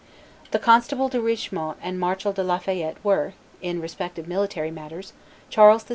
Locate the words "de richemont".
1.09-1.77